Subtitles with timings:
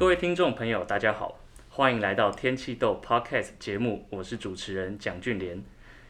[0.00, 5.62] 各位听众朋友，大家好，欢迎来到天气豆 Podcast 节目，我是主持人蒋俊莲。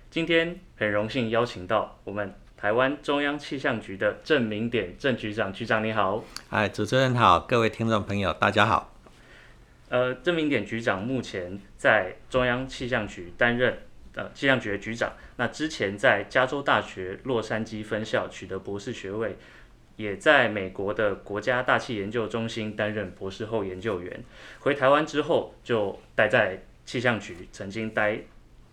[0.08, 6.22] 今天很荣幸邀请到我们台湾中央气象局的郑明典郑局长，局长你好。
[6.50, 8.94] 哎，主持人好，各位听众朋友大家好。
[9.88, 13.76] 呃，郑明典局长目前在中央气象局担任
[14.14, 19.36] 呃气象局的局长，那之前在加州大学洛杉矶分校取得博士学位。
[20.00, 24.24] 也在美国的国家大气研究中心担任博士后研究员，
[24.60, 28.18] 回台湾之后就待在气象局，曾经待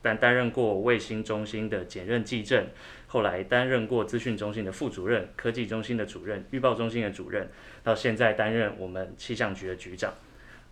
[0.01, 2.65] 担担任过卫星中心的检验技正，
[3.07, 7.49] 后来担任过资讯中心的副主任、科技中心的主任、预报中心的主任，
[7.83, 10.13] 到现在担任我们气象局的局长。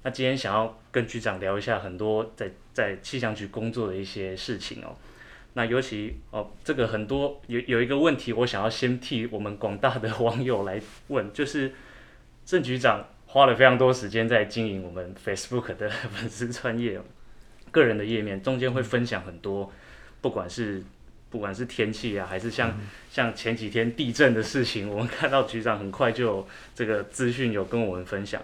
[0.03, 4.95] 那今天想要跟局长聊一下很多在在气象局工作的一些事情哦。
[5.57, 11.71] 那尤其哦，这个很多有有一个问题，我想要先替我们广大的网友来问， 就是
[12.45, 16.99] 郑局长花了非常多时间在经营我们 Facebook 的 粉丝专业，
[17.71, 19.71] 个人的页面，中间会分享很多，
[20.19, 20.83] 不管是
[21.29, 22.77] 不管是天气啊，还是像
[23.09, 28.41] 像前几天地震的事情，我们看到局长很快就有这个资讯有跟我们分享。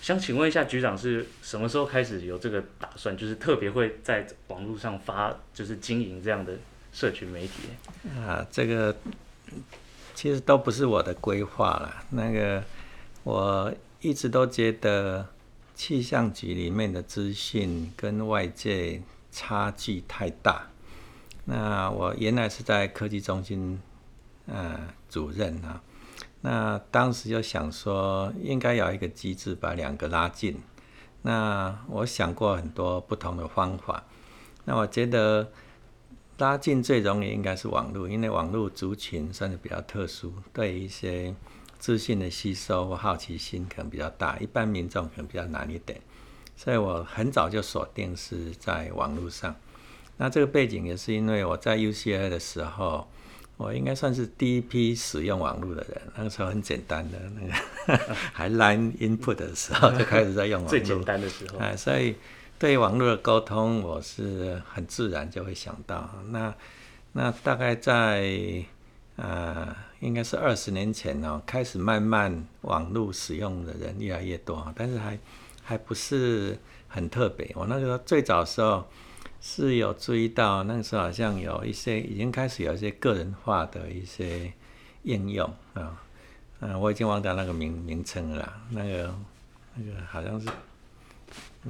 [0.00, 6.54] 想请问一下局长是什么时候开始有这个打算，就是特别会在网络上发，就是经营这样的
[6.92, 7.52] 社群媒体？
[8.16, 8.96] 啊，这个
[10.14, 12.04] 其实都不是我的规划了。
[12.10, 12.62] 那个
[13.24, 15.28] 我一直都觉得
[15.74, 20.68] 气象局里面的资讯跟外界差距太大。
[21.44, 23.80] 那我原来是在科技中心，
[24.46, 25.82] 呃，主任啊。
[26.40, 30.56] 那当时就想说，应该有一个机制把两个拉近。
[31.22, 34.04] 那我想过很多不同的方法。
[34.64, 35.50] 那我觉得
[36.38, 41.34] 拉近最容易应该是网络，因为网络族群算是比较特殊，对一些
[41.80, 46.00] 资讯的吸收或好奇心可能比较大，一般民众可能比较难一点。
[46.54, 49.56] 所以我很早就锁定是在网络上。
[50.18, 53.08] 那这个背景也是因为我在 UCLA 的时候。
[53.58, 61.58] 我应该算是第一批使用网络的人，那个时候很简单的，那个 还 Line Input 的时候就开始在用网络， 最简单的时候。
[61.58, 62.14] 哎，所以
[62.56, 66.08] 对于网络的沟通，我是很自然就会想到。
[66.30, 66.54] 那
[67.14, 68.64] 那大概在
[69.16, 75.18] 呃，应该是二十年前哦，开始慢慢网络使用的人越来越多，但是还
[75.64, 77.50] 还不是很特别。
[77.56, 78.86] 我那个时候最早的时候。
[79.40, 84.52] 是有注意到，那个时候好像有一些已经开始有一些个人化的一些
[85.04, 86.02] 应用啊，
[86.60, 89.14] 嗯，我已经忘掉那个名名称了，那个
[89.76, 90.48] 那个好像是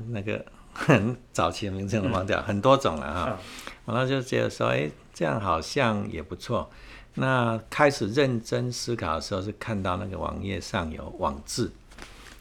[0.09, 0.43] 那个
[0.73, 3.39] 很早期的名称都忘掉，很多种了啊。
[3.84, 6.71] 完了就觉得说，哎，这样好像也不错。
[7.15, 11.71] 那开始认真思考的时候，是看到那个网页上有网志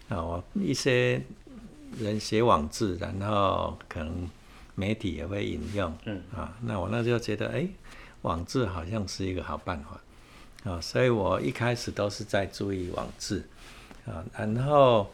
[0.08, 1.22] 啊，我一些
[2.00, 4.30] 人写网志，然后可能。
[4.80, 6.22] 媒体也会引用，嗯。
[6.36, 7.68] 啊，那我那时候觉得，哎，
[8.22, 13.44] 网志好像是一个好办法，啊，所以我一开始都是在注意网志，
[14.06, 15.10] 啊，然后，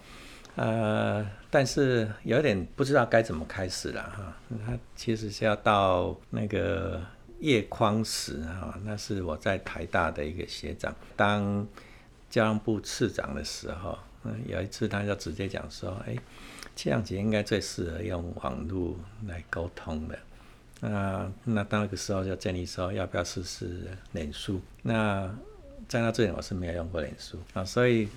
[0.57, 4.35] 呃，但是有点不知道该怎么开始了哈。
[4.65, 7.01] 他其实是要到那个
[7.39, 11.65] 叶匡时哈，那是我在台大的一个学长，当
[12.29, 16.15] 交通部次长的时候，嗯，有一次他就直接讲说，哎。
[16.75, 18.97] 气象局应该最适合用网络
[19.27, 20.17] 来沟通的。
[20.79, 24.59] 那那到那个时候就建议说，要不要试试脸书？
[24.81, 25.31] 那
[25.87, 28.09] 在那之前我是没有用过脸书啊，所以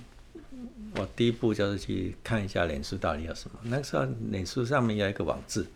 [0.94, 3.61] 我第一步就是去看一下脸书到底有什么。
[3.65, 5.67] 那个时候脸书上面有一个网志，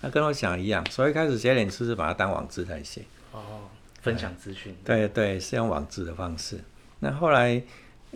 [0.00, 3.02] 那跟我想一样，所以开始写脸书是把它当网志在写。
[3.32, 3.68] 哦，
[4.00, 4.72] 分享资讯。
[4.84, 6.60] 对对，是用网志的方式。
[7.00, 7.60] 那后来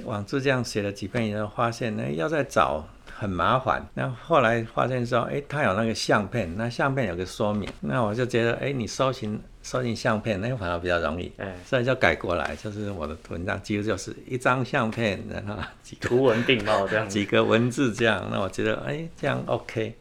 [0.05, 2.85] 网志这样写了几遍以后，发现呢要再找。
[3.15, 19.95] 很麻烦，那后来发现说，哎，他有那个相片，那相片有个说明，那我就觉得，哎，你搜寻搜寻相片，那个反而比较容易，哎，所以就改过来，就是我的文章几乎就是一张相片，然后几图文并茂这样， 几个文字这样，那我觉得，哎，这样 OK，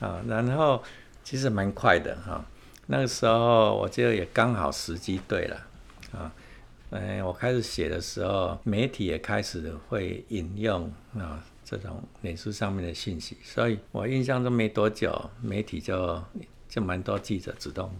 [0.00, 0.82] 啊，然后
[1.22, 2.44] 其实蛮快的哈，
[2.86, 5.56] 那个时候我觉得也刚好时机对了，
[6.12, 6.32] 啊，
[6.90, 11.44] 哎，我开始写的时候，媒体也开始会引用啊。
[11.68, 15.12] 这种脸书上面的信息，所以我印象中没多久，
[15.42, 16.22] 媒体就
[16.68, 17.90] 就蛮多记者主动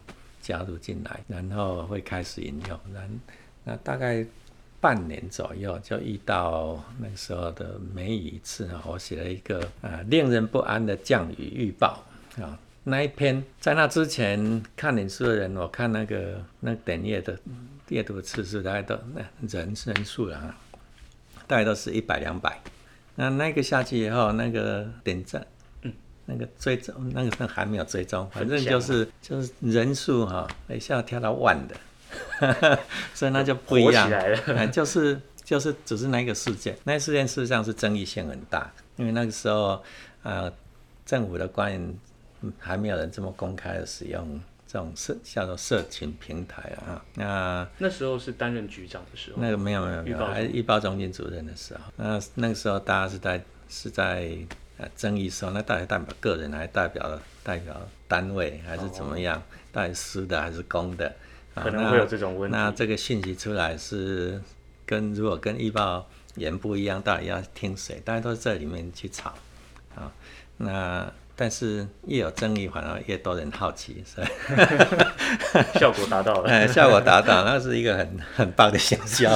[0.41, 2.79] 加入进来，然后会开始引用。
[2.95, 3.21] 然
[3.65, 4.25] 那大概
[4.81, 12.05] 半年左右，就遇到那时候的梅雨一次啊，我写了一个啊令人不安的降雨预报
[12.37, 12.57] 啊。
[12.89, 17.37] 那一篇在那之前看脸书的人，我看那个那点阅的
[17.89, 20.57] 阅读的次数大概都那人人数啊，
[21.49, 22.57] 大概都是一百两百。
[23.17, 25.45] 那那个下去以后，那个点赞，
[25.83, 25.93] 嗯，
[26.27, 32.79] 那个追踪，那个还没有追踪，反正就是就是人数哈，一下跳到万的，
[33.15, 39.83] 所以那就不一样，了就是就是只是那个事件，那个事件事实上是争议性很大，因为那个时候
[40.23, 40.53] 呃
[41.05, 41.99] 政府的官员
[42.59, 44.41] 还没有人这么公开的使用。
[44.69, 54.37] 这种社叫做社群平台啊，那那时候是担任局长的时候，那个没有没有没有，还是预报中心主任的时候，那那个时候大家是在是在
[54.77, 59.41] 呃争议时候，那到底代表个人，还是代表代表单位，还是怎么样？
[59.71, 61.15] 到底私的还是公的？
[61.55, 62.57] 可能会有这种问题。
[62.57, 64.43] 那这个信息出来是
[64.85, 66.05] 跟如果跟预报
[66.35, 68.03] 员不一样，到底要听谁？
[68.05, 69.33] 大家都在里面去吵
[69.95, 70.13] 啊，
[70.57, 71.11] 那。
[71.39, 74.27] 但是越有争议，反而越多人好奇，所以
[75.79, 76.49] 效果达到了。
[76.49, 79.31] 哎，效果达到，那是一个很 很棒的行销，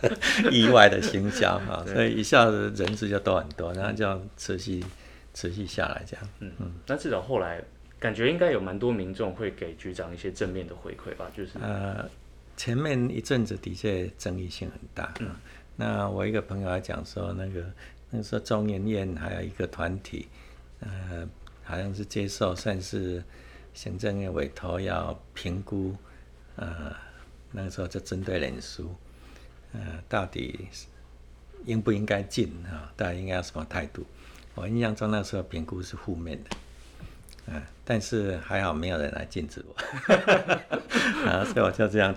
[0.52, 4.84] 意外的行销啊，所以一下子人数就多很多，然后就持续
[5.32, 6.28] 持续下来这样。
[6.40, 6.70] 嗯嗯。
[6.86, 7.62] 那至少后来
[7.98, 11.24] 感觉应该有蛮多民众会给局长一些正面的回馈吧？
[11.34, 12.06] 就是呃，
[12.54, 15.14] 前面一阵子的确争议性很大。
[15.20, 15.30] 嗯。
[15.76, 17.64] 那我一个朋友还讲说，那个
[18.10, 20.28] 那个时候中研院还有一个团体，
[20.80, 21.26] 呃。
[21.66, 23.22] 好像是接受算是
[23.74, 25.96] 行政院委托要评估，
[26.54, 26.94] 呃，
[27.50, 28.94] 那个时候就针对脸书，
[29.72, 30.68] 呃，到底
[31.64, 32.92] 应不应该禁啊？
[32.96, 34.06] 到底应该要什么态度？
[34.54, 36.50] 我印象中那时候评估是负面的，
[37.48, 39.74] 嗯，但是还好没有人来禁止我，
[41.28, 42.14] 啊，所以我就这样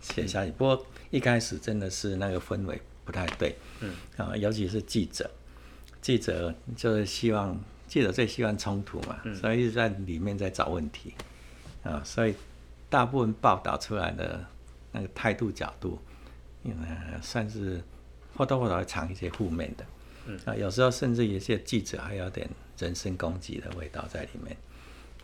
[0.00, 0.52] 写下去。
[0.52, 5.28] 不过一开始真的是那个氛围不太对，嗯，啊，尤其是记者，
[6.00, 7.60] 记者就是希望。
[7.88, 11.14] 记者最喜欢冲突嘛，所以一直在里面在找问题，
[11.82, 12.34] 啊，所以
[12.90, 14.44] 大部分报道出来的
[14.92, 15.98] 那个态度角度，
[16.64, 16.74] 嗯，
[17.22, 17.82] 算是
[18.36, 19.84] 或多或少会藏一些负面的，
[20.44, 24.56] 啊，有时候甚至有些记者还有点人身攻击的味道在里面，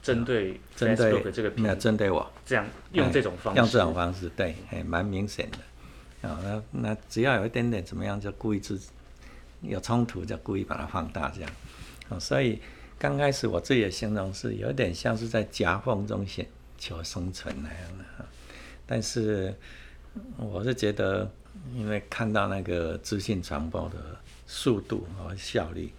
[0.03, 8.81] 针对针对这个没有针对我，这样用这种方式，用这种方式，对，还蛮明显的，啊，那那只要有一点点怎么样，就故意自
[9.61, 11.51] 有冲突就故意把它放大这样。
[12.21, 12.61] 所以
[12.99, 16.45] 刚开始我自己的形容是有点像是在夹缝中求
[16.79, 18.05] 求生存那样的，
[18.87, 19.55] 但是
[20.37, 21.31] 我是觉得，
[21.75, 24.17] 因为看到那个资讯传播的
[24.47, 25.93] 速度和效率，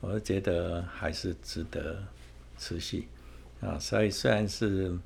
[0.00, 2.02] 我是觉得还是值得
[2.58, 3.08] 持续
[3.60, 3.78] 啊。
[3.78, 4.96] 所以虽然是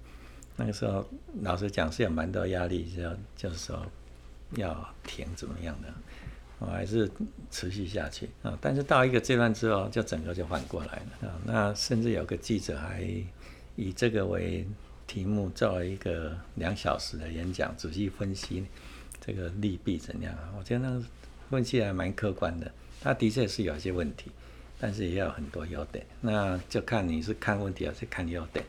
[0.56, 1.08] 那个时候
[1.43, 3.03] 老实讲是有蛮多压力，就
[3.37, 3.87] 就是说
[4.56, 5.88] 要停怎么样的。
[6.61, 7.11] 我还是
[7.51, 11.35] 持续下去啊，但是到一个阶段之后，就整个就缓过来了啊。
[11.47, 13.03] 那甚至有个记者还
[13.77, 14.67] 以这个为
[15.07, 18.62] 题目做了一个两小时的演讲，仔细分析
[19.25, 20.35] 这个利弊怎样。
[20.59, 21.03] 我觉得那个
[21.49, 22.71] 分析还蛮客观的。
[23.01, 24.31] 他的确是有一些问题，
[24.79, 26.05] 但是也有很多优点。
[26.21, 28.63] 那就看你是看问题还是看优点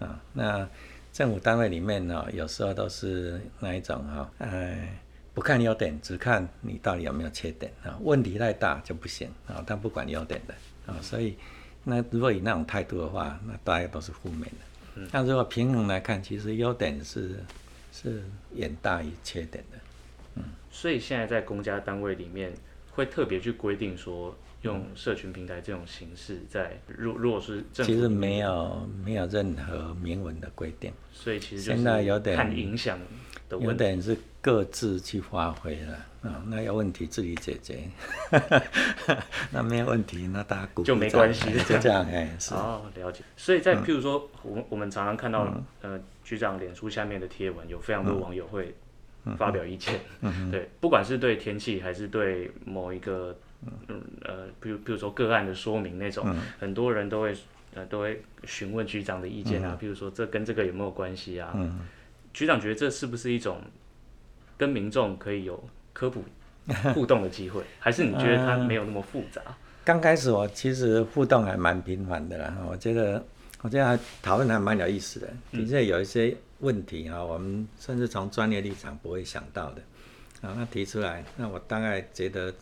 [0.00, 0.20] 啊。
[0.32, 0.68] 那
[1.12, 4.98] 政府单位里面呢，有时候都是那一种哈，哎。
[5.38, 7.96] 不看优点，只看你到底有没有缺点啊？
[8.00, 9.62] 问题太大就不行啊！
[9.64, 10.54] 他不管优点的
[10.92, 11.36] 啊，所以
[11.84, 15.06] 那如果以那种态度的话，那大家都是负面的。
[15.12, 17.36] 但如果平衡来看，其实优点是
[17.92, 19.78] 是远大于缺点的。
[20.34, 22.52] 嗯，所以现在在公家单位里面
[22.90, 32.98] 会特别去规定说，用社群平台这种形式在，如如果是其实没有没有任何明文的规定，所以其实现在有点看影响
[33.48, 34.18] 的问题，有点是。
[34.48, 35.92] 各自去发挥了。
[36.22, 37.80] 啊，那有问题自己解决，
[39.52, 42.34] 那没有问题，那大家鼓就没关系，就这样哎。
[42.50, 43.22] 哦，了解。
[43.36, 48.74] 所以在譬如说，我们我们常常看到呃局长脸书下面的贴文，有非常多网友会
[49.36, 50.00] 发表意见，
[50.50, 54.02] 对，不管是对天气还是对某一个嗯。
[54.22, 56.26] 呃，比如比如说个案的说明那种，
[56.58, 57.36] 很多人都会
[57.74, 61.54] 呃都会询问局长的意见啊，譬如说这跟这个有没有关系啊？
[62.32, 63.60] 局长觉得这是不是一种？
[64.58, 65.62] 跟民众可以有
[65.94, 66.22] 科普
[66.92, 69.40] 互动的机会，还是你觉得它没有那么复杂？
[69.84, 73.24] 刚开始我其实互动还蛮频繁的啦，我觉得
[73.62, 79.80] 我觉得讨论还蛮有意思的，的确有一些问题哈，我们甚至从专业立场不会想到的，
[80.42, 82.52] 啊，那提出来，那我大概觉得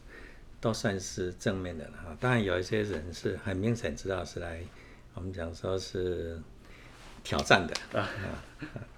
[0.61, 2.17] 都算是正面的了哈。
[2.21, 4.61] 当然有一些人是很明显知道是来
[5.15, 6.41] 我们讲说是
[7.25, 8.09] 挑战的啊。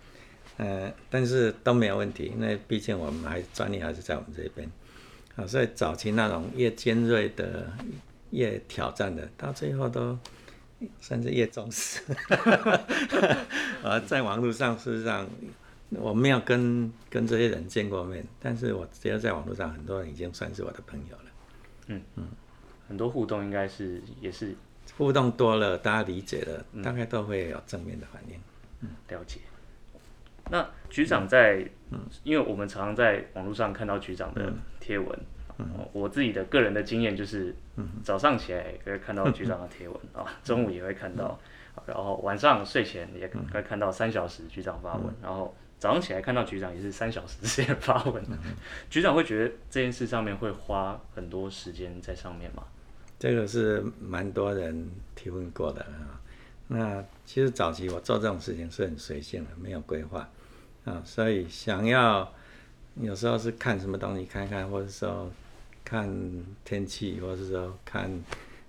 [0.58, 4.68] 呃，但是都没有问题，因为毕竟我们还专利还是在我们这边，
[5.36, 7.72] 啊，所以早期那种越尖锐的、
[8.30, 10.18] 越挑战的，到最后都
[11.00, 12.02] 甚至越重视。
[13.82, 15.26] 啊，在网络上，事实上
[15.90, 21.24] 我没有跟跟这些人见过面，但是我觉得在网络上很多人已经算是我的朋友了。
[21.86, 22.28] 嗯嗯，
[22.88, 24.56] 很多互动应该是也是
[24.96, 28.34] 互动多了，大家理解了，大概都会有正面的反应。
[28.80, 29.38] 嗯，了解。
[30.50, 35.18] 那局长在，嗯，因为我们常常在网络上看到局长的贴文，
[35.58, 37.54] 嗯，我自己的个人的经验就是，
[38.02, 41.38] 早上起来可以看到局长的贴文啊，中午也会看到，
[41.86, 48.24] 然后晚上睡前也可以看到三小时局长发文，然后早上起来看到局长也是三小时之前发文。
[48.90, 52.64] 局长会觉得这件事上面会花很多时间在上面吗？
[53.18, 56.20] 这个是蛮多人提问过的啊。
[56.68, 60.28] 那其实早期我做这种事情是很随性的，没有规划。
[60.88, 62.32] 啊，所以想要
[62.94, 65.30] 有时候是看什么东西看看，或者说
[65.84, 66.08] 看
[66.64, 68.10] 天气，或者说看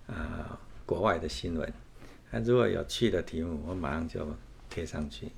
[0.07, 1.73] 啊、国外的新闻。
[2.29, 4.27] 那如果有趣的题目，我马上就
[4.69, 5.29] 贴上去。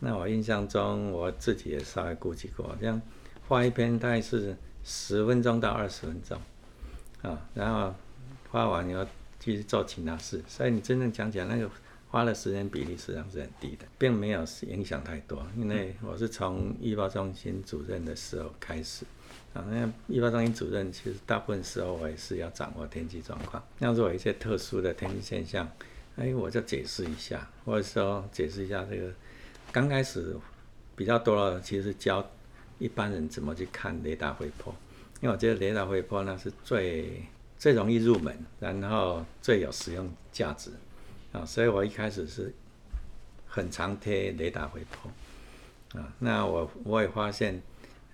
[0.00, 3.00] 那我印象中我自己也稍微估计过，这样
[3.48, 6.38] 画一篇大概是十分钟到二十分钟
[7.22, 7.94] 啊，然后
[8.50, 9.02] 画完以后
[9.38, 10.44] 继续做其他事。
[10.46, 11.70] 所以你真正讲讲那个。
[12.16, 15.46] 花的时间比例实际上是很低的，并没有影响太多。
[15.54, 19.04] 因为我是从预报中心主任的时候开始，
[19.52, 23.62] 啊，那预报中心主任其实大部分时候我也是要掌握天气状况。
[23.80, 25.70] 要是有一些特殊的天气现象，
[26.16, 29.12] 哎，我就解释一下，或者说解释一下这个。
[29.70, 30.34] 刚开始
[30.94, 32.26] 比较多的其实教
[32.78, 34.74] 一般人怎么去看雷达回波，
[35.20, 37.22] 因为我觉得雷达回波呢是最
[37.58, 40.70] 最容易入门，然后最有实用价值。
[41.32, 42.52] 啊，所以我一开始是
[43.46, 47.60] 很常贴雷达回波，啊，那我我也发现，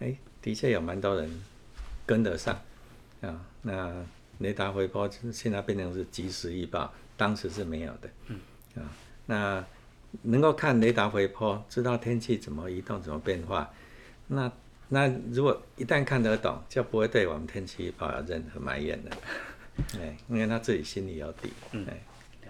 [0.01, 1.43] 哎，的确有蛮多人
[2.05, 2.61] 跟得上，
[3.21, 4.05] 啊，那
[4.39, 8.91] 雷达回波现在变成是即时预报，当时是没有的，啊，
[9.27, 9.65] 那
[10.23, 13.73] 能够看雷达回波，知道天气怎么移动、怎么变化，
[14.27, 14.51] 那
[14.89, 19.17] 那如果一旦看得懂，就不会对我们天气预报有任何埋怨了，
[20.01, 22.03] 哎，因为他自己心里有底，哎。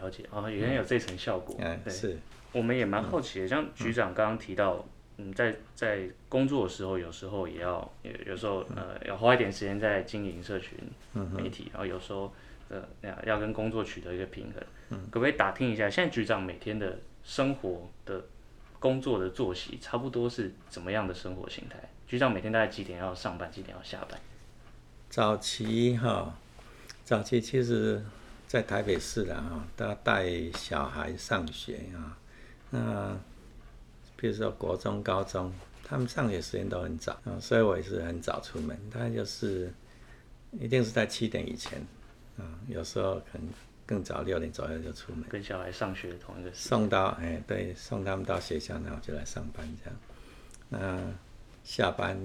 [0.02, 1.56] 了解哦，原来有这层效果。
[1.60, 2.18] 嗯、对，是。
[2.50, 4.84] 我们也蛮好奇的，像局长刚刚提到，
[5.16, 10.78] 嗯，在在工作的时候，有时候也要，有有时候呃，要花一点时间在经营社群
[11.14, 12.30] 媒体，然后有时候
[12.68, 12.82] 呃，
[13.24, 14.62] 要跟工作取得一个平衡。
[14.90, 14.98] 嗯。
[15.10, 18.22] 可不可以打听一下，现在局长每天的生活的
[18.78, 21.78] 工作的作息，差不多是怎么样的生活形态？
[22.06, 24.20] 局长每天大概几点要上班，几点要下班？
[25.08, 26.36] 早期哈，
[27.04, 28.04] 早期其实。
[28.52, 32.18] 在台北市的哈，他带小孩上学啊。
[32.68, 33.18] 那
[34.14, 35.50] 比如说国中、高中，
[35.82, 38.78] 他们上学时间都很早啊，所以我也是很早出门。
[38.90, 39.72] 大概就是
[40.60, 41.80] 一定是在七点以前
[42.36, 43.48] 啊，有时候可能
[43.86, 45.24] 更早，六点左右就出门。
[45.30, 46.52] 跟小孩上学同一个。
[46.52, 49.98] 送到哎，对，送他们到学校，然后就来上班这样。
[50.68, 51.00] 那
[51.64, 52.20] 下班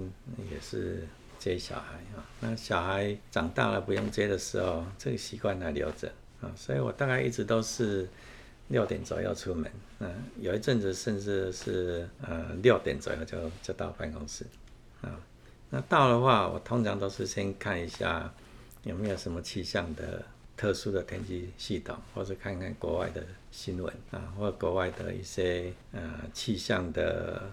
[0.50, 1.08] 也是。
[1.38, 8.08] 接小孩啊，那小孩长大了不用接的时候，这个习惯还留着啊，所以我大概一直都是
[8.68, 14.44] 六点左右出门，嗯，有一阵子甚至是呃六点左右就就到办公室
[15.00, 15.18] 啊。
[15.70, 18.32] 那到的话，我通常都是先看一下
[18.84, 20.24] 有没有什么气象的
[20.56, 26.00] 特殊的天气系统，或者看看国外的新闻啊，或国外的一些呃
[26.32, 27.50] 气象的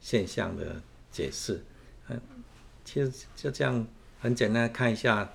[0.00, 1.60] 现象的解释，
[2.08, 2.20] 嗯。
[2.84, 3.86] 其实就这样
[4.18, 5.30] 很简单看一下，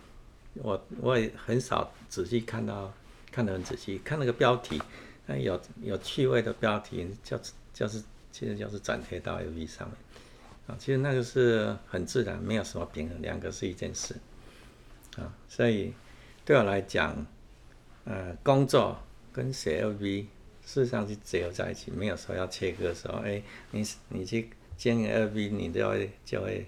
[0.55, 2.93] 我我也很少仔细看到，
[3.31, 4.81] 看得很仔细，看那个标题，
[5.25, 7.39] 那有有趣味的标题，就
[7.73, 9.97] 就是其实就是转贴到 FB 上面，
[10.67, 14.15] 啊，其实那个是很自然，没有什么平衡，两个是一件事，
[15.17, 15.93] 啊，所以
[16.45, 17.25] 对我来讲，
[18.05, 18.97] 呃，工作
[19.31, 20.25] 跟写 FB
[20.65, 26.67] 事实上是结合在一起，没有说要切割说，哎，你你去经营 FB，你就会就会。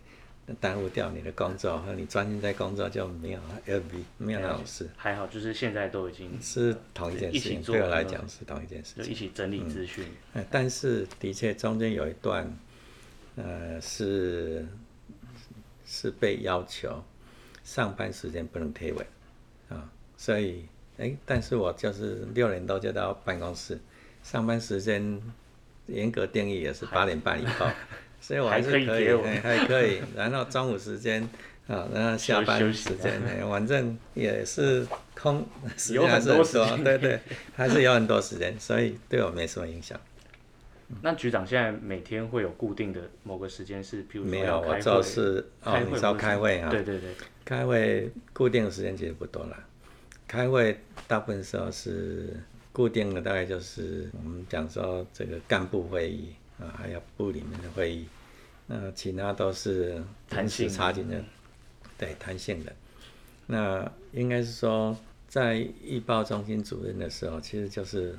[0.60, 4.90] 耽误掉你的工作，和你专心在工作就没有 L B 没有那种事。
[4.98, 9.04] 还好，就是现在都已经是同一件事情，对我来讲是同一件事情。
[9.04, 10.06] 就一起整理资讯。
[10.34, 12.52] 嗯，但是的确中间有一段，
[13.36, 14.66] 呃，是
[15.86, 17.04] 是被要求
[17.64, 19.06] 上班时间不能贴文
[19.70, 20.66] 啊，所以
[20.98, 23.80] 哎，但是我就是六点多就到办公室，
[24.24, 25.22] 上班时间
[25.86, 27.68] 严格定义也是八点半以后。
[28.22, 30.02] 所以我还是可以，可以还，还可以。
[30.16, 31.22] 然后中午时间
[31.68, 34.86] 啊，然后下班时间，反正也是
[35.16, 35.46] 空
[35.78, 37.20] 时间还是很多，对对，
[37.56, 40.00] 还是有很多时间，所以对我没什么影响。
[41.02, 46.70] 那局长现在每天会有固定的某个时间是，比如说没有，我就是哦，你知道开会啊？
[46.72, 47.10] 对对对，
[47.46, 49.56] 开会固定的时间其实不多了。
[50.28, 52.36] 开会大部分时候是
[52.72, 56.34] 固定的，大概就是我们讲说这个干部会议。
[56.60, 58.06] 啊，还有部里面的会议，
[58.68, 61.24] 那、呃、其他都是弹性插进的，
[61.98, 62.76] 对，弹性的。
[63.48, 64.98] 那应该是说，
[65.28, 68.18] 在预报中心主任的时候，其实就是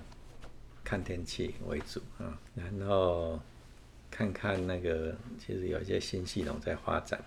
[0.82, 3.38] 看天气为主啊，然后
[4.10, 7.22] 看看那个，其实有一些新系统在发展，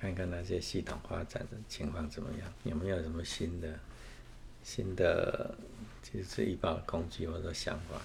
[0.00, 3.78] 看看那些系统发展的情况怎么样，有没有什么新的
[4.64, 5.54] 新的，
[6.02, 8.00] 其实是预报的工具或者想法。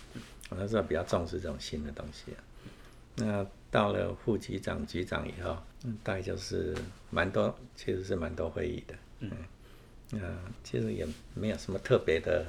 [0.49, 2.39] 我那时候比较重视这种新的东西啊。
[3.15, 5.57] 那到了副局长、局长以后，
[6.03, 6.75] 大概就是
[7.09, 8.95] 蛮多，其实是蛮多会议的。
[9.19, 9.31] 嗯，
[10.11, 10.19] 那
[10.63, 12.45] 其实也没有什么特别的，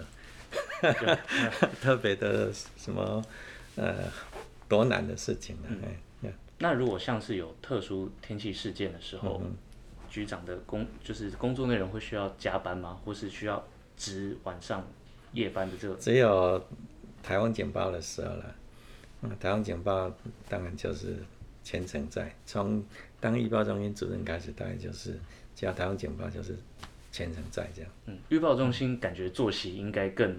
[1.81, 3.23] 特别的什么
[3.77, 4.11] 呃
[4.69, 5.63] 多难的事情了。
[5.69, 9.55] 嗯，那如果像是有特殊天气事件的时候，嗯、
[10.09, 12.99] 局长的工就是工作内容会需要加班吗？
[13.05, 13.63] 或是需要
[13.97, 14.87] 值晚上
[15.33, 15.95] 夜班的这个？
[15.97, 16.65] 只有
[17.25, 18.55] 台湾警报的时候了。
[19.41, 20.15] 台湾警报
[20.51, 21.17] 当然就是
[21.63, 22.85] 全程在，从
[23.19, 25.19] 当预报中心主任开始，大概就是
[25.57, 26.55] 只要台湾警报就是
[27.11, 27.91] 全程在这样。
[28.05, 30.37] 嗯，预报中心感觉作息应该更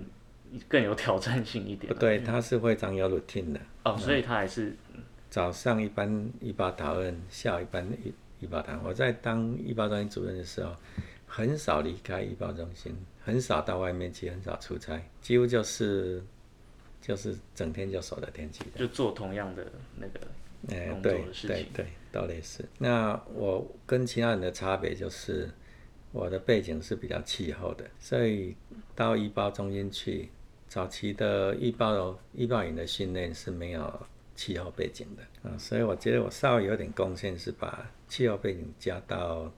[0.68, 1.92] 更有挑战性一点。
[1.92, 3.60] 不对，他是非常有 routine 的。
[3.86, 4.76] 哦，所以他还是
[5.32, 8.86] 早上一般预报讨论，下午一般预预报讨论。
[8.86, 10.76] 我在当预报中心主任的时候，
[11.26, 16.24] 很少离开预报中心，很少到外面去，很少出差，几乎就是。
[17.06, 19.64] 就是整天就守着天气，就做同样的
[19.96, 20.20] 那个
[20.90, 22.68] 工作的事情，对对对，都类似。
[22.80, 25.48] 那我跟其他人的差别就是，
[26.12, 28.56] 我的背景是比较气候的，所以
[28.96, 30.30] 到预报中心去，
[30.68, 39.54] 早期的预报预报员的训练是没有气候背景的嗯，所以我觉得我稍微有点贡献，是把气候背景加到。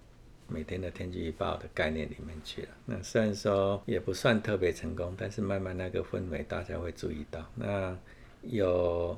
[0.48, 2.70] 每天的天气预报的概念里面去了。
[2.86, 7.46] 那虽然说也不算特别成功，但是慢慢那个氛围大家会注意到。
[7.56, 7.98] 那
[8.44, 9.18] 有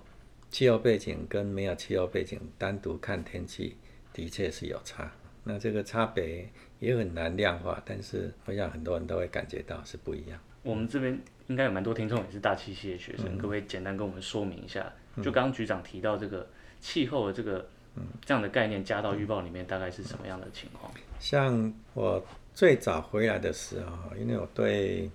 [0.49, 3.77] 气候背景跟没有气候背景单独看天气
[4.11, 5.11] 的确是有差。
[5.43, 6.49] 那这个差别
[6.79, 10.39] 也很难量化，但是我想很多人都会感觉到是不一样。
[10.63, 14.91] 我们这边应该有蛮多听众也是大气系的学生，嗯、可不可以简单跟我们说明一下？
[15.23, 16.47] 就刚刚局长提到这个
[16.79, 17.69] 气候的这个。
[17.95, 20.91] 嗯这样的概念加到预报里面，大概是什么样的情况？
[21.19, 22.23] 像我
[22.53, 25.09] 最早回来的时候，因为我对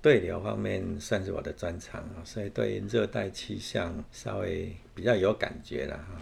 [0.00, 6.20] 对流方面算是我的专长，所以对热带气象稍微比较有感觉了哈。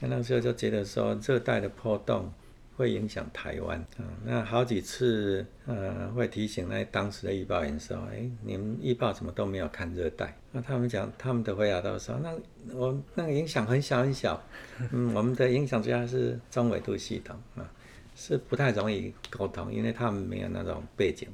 [0.00, 2.32] 那那时候就觉得说，热带的破洞。
[2.78, 10.32] 会影响台湾啊，那好几次呃会提醒那当时的预报员说，哎，你们预报怎么都没有看热带？
[10.52, 12.34] 那他们讲他们的回答都说，那
[12.74, 14.42] 我那个影响很小很小，
[14.92, 17.70] 嗯，我们的影响主要是中纬度系统啊，
[18.14, 21.28] 是不太容易沟通，因为他们没有那种背景，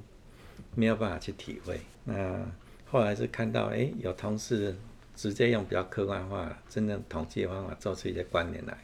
[0.74, 1.80] 没有办法去体会。
[2.04, 2.44] 那
[2.90, 4.74] 后来是看到，哎，有同事
[5.14, 8.76] 直接用比较客观化、真正统计的方法做出一些观点来，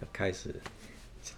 [0.00, 0.54] 就开始。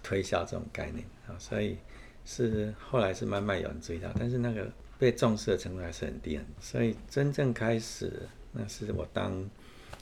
[0.01, 1.75] 推销这种概念啊，所以
[2.23, 6.39] 是后来是慢慢有人注意到，但是那个被重视的程度还是很低。
[6.59, 9.49] 所以真正开始，那是我当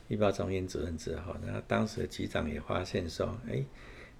[0.07, 3.63] 预报中心主任之后，然后当时的局长也发现说，哎，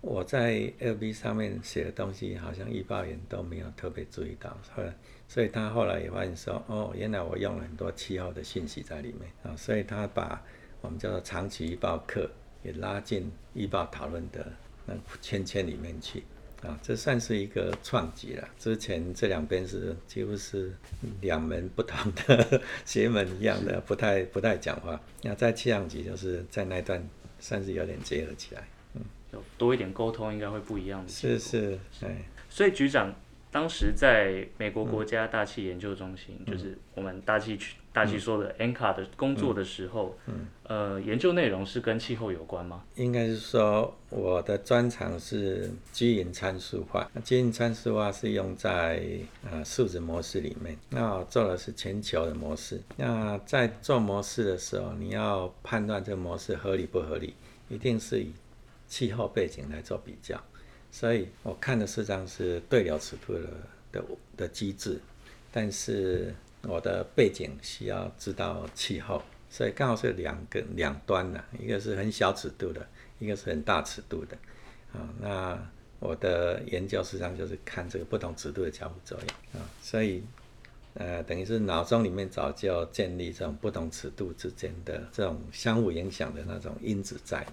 [0.01, 4.93] 我在 L B 上面写的东西，好像预报员都没有特别注意到，后来，
[5.27, 10.41] 所以他后来也发现说，哦，原来我用了很多气候的信息在里面啊，所以他把
[10.81, 12.29] 我们叫做长期预报课
[12.63, 14.51] 也拉进预报讨论的。
[14.83, 16.23] 那圈圈里面去
[16.63, 18.47] 啊，这算是一个创举了。
[18.57, 20.73] 之前这两边是几乎是
[21.21, 24.99] 两门不同的邪门一样的，不太不太讲话。
[25.23, 27.03] 那在气象局就是在那段
[27.39, 29.01] 算是有点结合起来，嗯，
[29.33, 31.09] 有多一点沟通应该会不一样的。
[31.09, 32.15] 是是，哎，
[32.49, 33.13] 所以局长。
[33.53, 42.83] 当时在美国国家大气研究中心，嗯、就是我们大气区大气说的 NCAR 的工作的时候，嗯嗯、呃，研究内容是跟气候有关吗？
[42.95, 49.03] 应该是说我的专长是基因参数化，基因参数化是用在
[49.49, 50.77] 呃数值模式里面。
[50.89, 52.81] 那我做的是全球的模式。
[52.95, 57.33] 那在做模式的时候，你要判断这个模式合理不合理，
[57.67, 58.31] 一定是以
[58.87, 60.41] 气候背景来做比较。
[60.91, 63.41] 所以我看的实际上是对流尺度的
[63.91, 64.03] 的
[64.37, 64.99] 的机制，
[65.51, 72.87] 但是我的背景需要知道气候，所以刚好是两个两端的，一个是很小尺度的，
[73.19, 74.37] 一个是很大尺度的，
[74.93, 75.69] 啊，那
[75.99, 80.23] 我的研究实际上就是看这个不同尺度的交互作用啊，所以。
[80.95, 87.47] 呃，等于是脑中里面早就建立这种不同尺度之间的这种相互影响的那种因子在。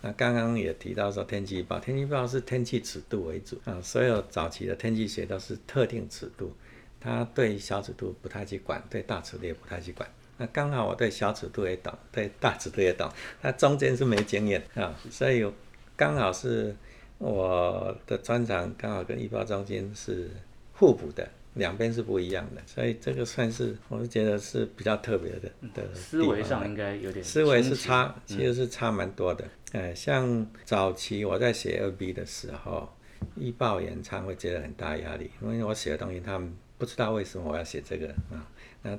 [0.00, 6.52] 那刚刚也提到说天气预报，天气预报是天气尺度为主啊，所有早期的天气学都是特定尺度，
[7.04, 10.08] 它对小尺度不太去管，对大尺度也不太去管。
[10.38, 13.08] 那刚好我对小尺度也懂，对大尺度也懂，
[13.42, 15.44] 那中间是没经验啊，所以
[15.94, 16.74] 刚好是
[17.18, 20.30] 我的专长刚好跟预报中心是。
[20.76, 29.44] 互补的，两边是不一样的，所以这个算是我是觉得是比较特别的的思维上应该有点思维是差，其实是差蛮多的。
[29.70, 32.92] 哎、嗯，像早期我在写二 B 的时候，
[33.36, 36.52] 易报演唱会觉得很大压力，因为我写的东西他们
[36.84, 38.44] 不知道为什么我要写这个啊，
[38.82, 38.98] 那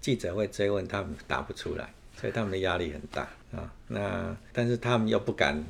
[0.00, 3.70] 记者会追问他们答不出来，所以他们的压力很大啊。
[3.88, 5.62] 那但是他们又不敢，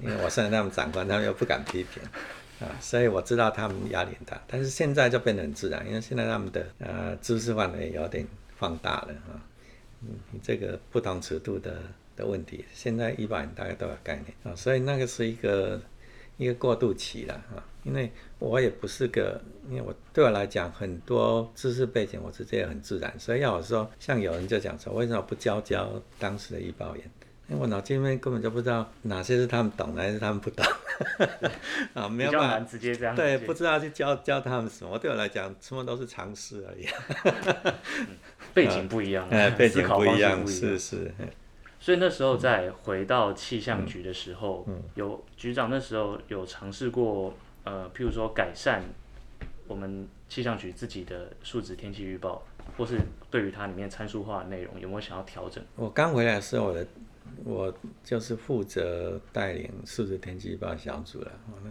[0.00, 2.00] 因为我算是他们长官，他们又不敢批评。
[2.60, 8.24] 啊，所以我知道他们压力很大，但是现在就变得很自然，因为现在他们的呃知识范围有点
[8.56, 9.42] 放大了啊，
[10.02, 10.08] 嗯，
[10.40, 11.82] 这个不同尺度的
[12.14, 15.80] 的问题，现在一般人大概都有概念啊，所以那个是一个
[16.38, 27.04] 一个过渡期了啊，因为我也不是个，因为我对我来讲很多知识背景我直接很自然，所以要我说，像有人就讲说，为什么不教教当时的易报员？
[27.48, 30.64] 因为我脑筋里面根本就不知道哪些是他们懂的，还是他们不懂。
[31.94, 33.16] 啊，没有办法直接这样。
[33.16, 34.98] 对，不知道去教教他们什么。
[34.98, 36.86] 对我来讲，什么都是常识而已。
[38.52, 39.26] 背景不一样。
[39.30, 41.10] 哎，背景不一样， 是是。
[41.80, 48.82] 所以那时候在回到气象局的时候，嗯有局长那时候有尝试过，呃，譬如说改善
[49.66, 52.42] 我们气象局自己的数值天气预报，
[52.76, 52.98] 或是
[53.30, 55.62] 对于它里面参数化的内容，有没有想要调整？
[55.76, 56.86] 我刚回来的时候，我的。
[57.44, 61.30] 我就是负责带领数字天气预报小组了。
[61.52, 61.70] 我那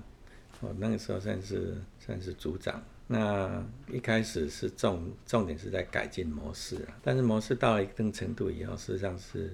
[0.61, 2.79] 我那个时候算是算是组长。
[3.07, 9.51] 那一开始是重重点是在改进模式啊，但是模式到了一定程度以后，事实上是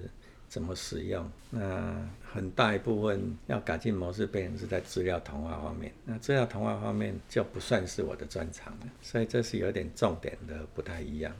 [0.54, 1.28] 怎么使用？
[1.50, 5.92] 那很大一部分要改进模式，变成是在资料同化方面。
[6.04, 11.34] 那资料同化方面就不算是我的专长了，所以这是有点重点的不太一样。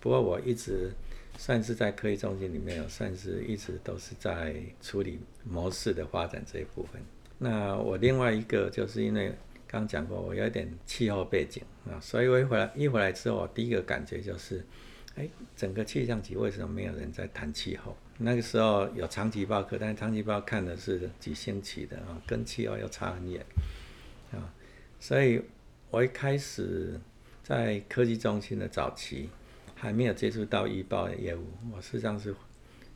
[0.00, 0.90] 不过我一直。
[1.38, 7.00] 算是在科技中心里面，算是一直都是在处理模式的发展这一部分。
[7.38, 9.32] 那我另外一个就是因为
[9.66, 14.62] 刚讲过，我有点气候背景啊，所以我一回来一回来之后，我第一个感觉就是，
[15.16, 17.96] 哎，整个气象局为什么没有人在谈气候？
[18.22, 23.44] 那个时候有长期报课，但是长期报看的是几星期的啊，跟气候又差很远
[24.32, 24.52] 啊，
[24.98, 25.42] 所以
[25.90, 26.98] 我一开始
[27.42, 29.28] 在科技中心的早期。
[29.74, 32.32] 还没有接触到易报的业务，我实际上是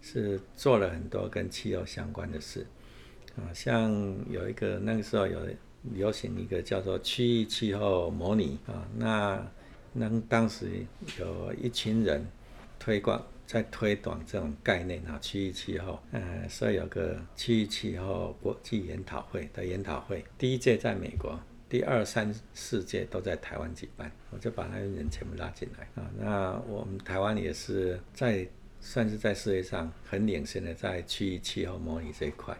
[0.01, 2.65] 是做了很多跟气候相关的事
[3.35, 3.93] 啊，像
[4.31, 5.37] 有一个那个时候有
[5.95, 9.45] 流行一个叫做区域气候模拟啊，那
[9.93, 10.71] 那当时
[11.19, 12.25] 有一群人
[12.79, 21.39] 推广在推广这种概念啊，区域气候，呃，所以有个区域气候国际研讨会的研讨会，第一届在美国。
[21.69, 26.09] 第二、三、四届都在台湾举办，我就把那些人全部拉进来啊。
[26.17, 28.47] 那我们台湾也是在
[28.79, 32.57] 算是在世界上很领先的，在区域气候模拟这一块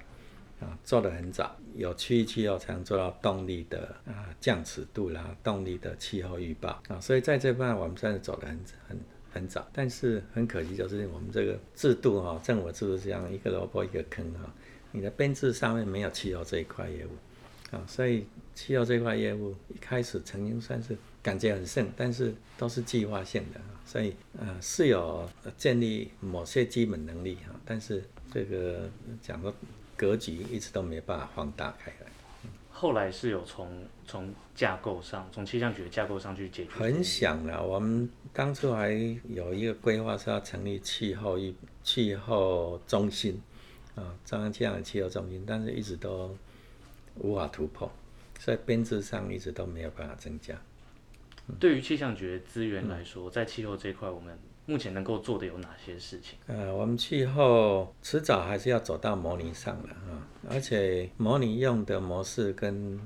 [0.59, 1.55] 啊，做得很早。
[1.77, 7.01] 有区域气候才能做到动力的啊降尺度啦，动力的气候预报啊。
[7.01, 8.99] 所以在这方面我们算是走得很很
[9.37, 9.67] 很早。
[9.73, 14.53] 但是很可惜，就是我们这个制度哈，政府制度这样一个萝卜一个坑哈，
[14.91, 17.11] 你的编制上面没有气候这一块业务。
[17.73, 28.89] 啊，所以气候这块业务一开始曾经算是感觉很盛，但是都是计划性的，所以呃是有建立某些基本能力哈，但是这个
[29.21, 29.53] 讲的
[29.97, 32.07] 格局一直都没办法放大开来。
[32.71, 36.71] 后来是有从从架构上，从气象局的架构上去解决。
[36.71, 38.91] 很想了，我们当初还
[39.31, 43.41] 有一个规划是要成立气候一气候中心
[43.95, 46.37] 啊，中央气象的气候中心，但是一直都。
[47.19, 47.91] 无法突破，
[48.39, 50.55] 所以编制上一直都没有办法增加。
[51.49, 56.39] 嗯、对于气象局的资源来说，在气候这一块，我们目前能够做的有哪些事情？
[56.47, 63.01] 呃，我们气候迟早还是要走到模拟上了啊，而且模拟用的模式跟。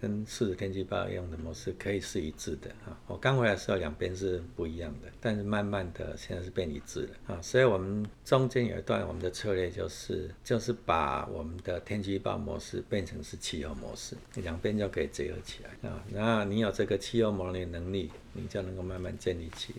[0.00, 2.98] 跟数值天气预报用的模式可以是一致的啊！
[3.06, 7.40] 我刚回来的时候两边是不一样的，但是慢慢的现在是变一致了啊！
[7.42, 16.04] 所以我们中间有一段我们的策略就是就是把我们的天气预报模式变成是气候模式，两边就可以结合起来啊！
[16.12, 19.74] 然后你有这个气候模拟能力，你就能够慢慢建立起。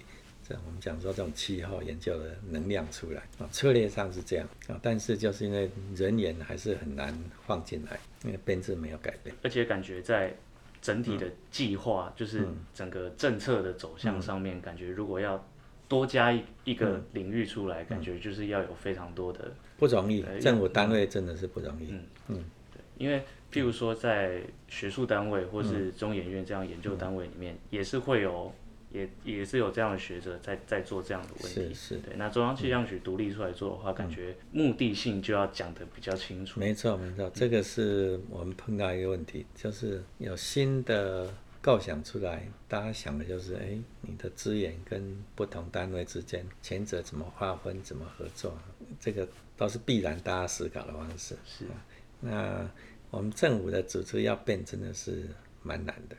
[0.48, 7.14] 这样我们讲说这种气候研究的能量出来啊，策略上是这样啊，但是就是因为人员还是很难
[7.46, 10.34] 放进来，因为编制没有改变，而且感觉在
[10.82, 15.46] 整体的计划，就是整个政策的走向上面，感觉如果要
[15.90, 22.06] 多加一一个领域出来，感觉就是要有非常多的不容易，政府单位真的是不容易，嗯。
[22.30, 28.50] 嗯，对，因为譬如说在学术单位或是中研院这样研究单位里面，也是会有。
[28.92, 32.16] 也也是有这样的学者在在做这样的问题，是是，对。
[32.16, 36.60] 那中央气象局独立出来做的话，嗯、感觉目的性就要讲得比较清楚。
[36.60, 48.58] 没错没错，这个是我们碰到一个问题，就是有新的构想出来，大家想的就是，哎、欸，你的资源跟不同单位之间，前者怎么划分，怎么合作，
[49.00, 51.36] 这个都是必然大家思考的方式。
[51.46, 51.66] 是。
[51.66, 51.72] 啊
[52.20, 52.68] 那
[53.12, 55.28] 我们政府的组织要变，真的是
[55.62, 56.16] 蛮难的。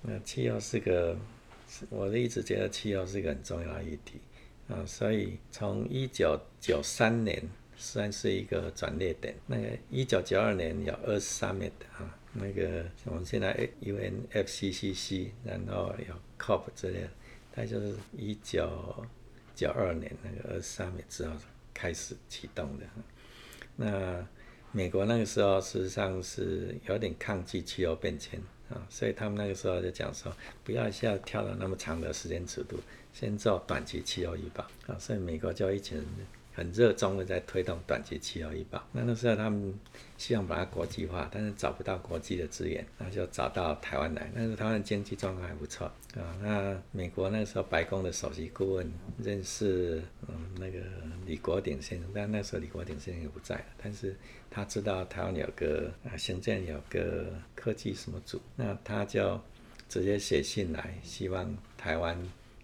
[0.00, 1.16] 那气候是个，
[1.90, 4.20] 我一直觉得气候是一个很重要的议题
[4.68, 7.42] 啊，所以从一九九三年
[7.76, 9.34] 算是一个转捩点。
[9.46, 12.18] 那个一九九二年有 Earth Summit 啊。
[12.34, 17.10] 那个我们现在 UNFCCC，然后有 COP 之类的，
[17.52, 19.06] 它就是一九
[19.54, 21.34] 九二年那个 Earth Summit 之后
[21.74, 22.86] 开始启动的。
[23.76, 24.26] 那
[24.70, 28.40] 美国那个时候事实上是有点抗拒气候变迁
[28.72, 32.78] 啊，所以他们那个时候就讲说，不要一下跳到那么长的时间尺度，
[33.12, 36.02] 先做短期气候预报啊，所以美国就一群。
[36.54, 38.82] 很热衷的在推动短期气候预报。
[38.92, 39.74] 那那时候他们
[40.18, 44.30] 希望把它国际化，但是找不到国际的资源，那就找到台湾来。
[44.34, 46.36] 那时候台湾经济状况还不错啊。
[46.42, 50.78] 那美国那时候白宫的首席顾问认识嗯那个
[51.26, 53.64] 李国鼎先生，但那时候李国鼎先生也不在了。
[53.82, 54.14] 但是
[54.50, 59.40] 他知道台湾有个啊行政有个科技什么组，那他就
[59.88, 62.16] 直接写信来，希望台湾。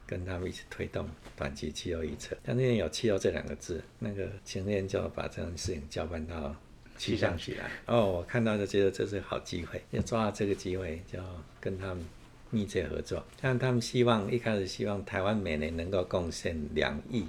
[0.09, 6.57] 跟他们一起推动短期气候预测，但那边有“气候”这两个字，那个前天就把这件事情交办到
[6.97, 7.71] 气象局来。
[7.85, 11.19] 哦，我看到就觉得这是好机会，要抓到这个机会，就
[11.61, 12.03] 跟他们
[12.49, 13.23] 密切合作。
[13.39, 17.27] 像他们希望一开始希望台湾每年能够贡献两亿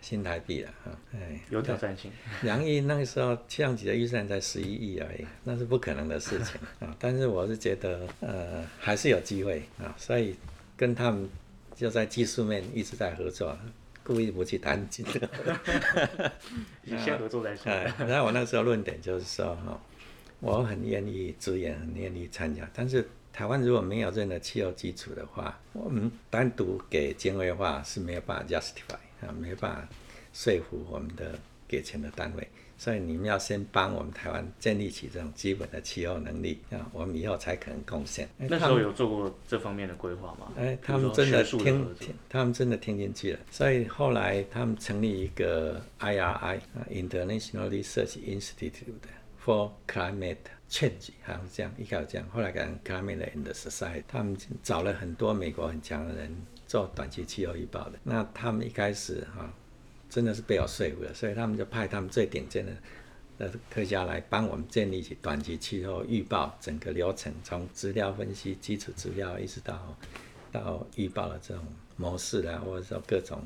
[0.00, 2.12] 新台币了啊，哎，有挑战性。
[2.42, 6.94] 两亿那个时候气象局的预算才十一亿而已，那是不可能的事情啊。
[7.00, 10.36] 但是我是觉得呃还是有机会啊，所以
[10.76, 11.28] 跟他们。
[11.76, 13.56] 就在技术面一直在合作，
[14.02, 16.32] 故意不去谈金额。
[16.98, 17.70] 先合作再说。
[18.06, 19.78] 然后我那时候论点就是说，哈，
[20.40, 22.66] 我很愿意支援，很愿意参加。
[22.72, 29.88] 但是台湾如果没有任何气候基础的话，我们单独给经费化是没有办法 justify 啊，没办法
[30.32, 32.48] 说服我们的给钱的单位。
[32.78, 38.28] 所以你们要先帮我们台湾建立起这种基本的气候能力啊，我们以后才可能贡献。
[38.36, 40.52] 那时候有做过这方面的规划吗？
[40.56, 43.38] 哎，他们真的听听，他们真的听进去了。
[43.50, 48.92] 所以后来他们成立一个 IRI，International Research Institute
[49.42, 50.36] for Climate
[50.70, 54.02] Change，好像是这样，一开始这样，后来改成 Climate and Society。
[54.06, 56.30] 他们找了很多美国很强的人
[56.66, 57.98] 做短期气候预报的。
[58.02, 59.50] 那他们一开始哈。
[60.08, 62.72] 真的是被我说服了，所以他们就派他们最顶尖的
[63.38, 69.96] 的科学家来帮我们建立起短期气候预报整个流程，从资料分析、基础资料一直到
[70.50, 71.62] 到预报的这种
[71.96, 73.42] 模式啊，或者说各种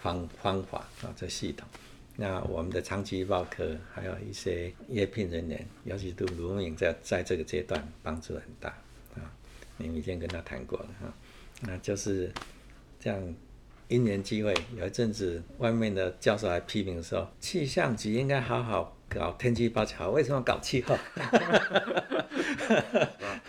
[0.00, 1.66] 方方法啊，这系统。
[2.14, 8.70] 那我们的长期预报科还有一些业聘人员，尤其对卢明在在这个阶段帮助很大
[9.14, 9.32] 啊。
[9.78, 11.14] 你以前跟他谈过了哈，
[11.62, 12.30] 那就是
[13.00, 13.34] 这样。
[13.88, 20.94] 因缘机会，有一阵子外面的教授来批评说，气象局应该好好搞天气预报，好，为什么搞气候？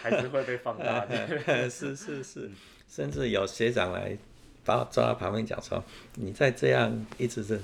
[0.01, 1.27] 还是会被放大的。
[1.69, 2.49] 是是是，
[2.87, 4.17] 甚至有学长来
[4.63, 5.83] 把我抓到旁边讲说，
[6.15, 7.59] 你再这样一直是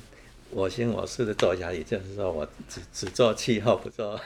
[0.50, 4.20] 我行我素的做下去，就是说我只只做气候，不做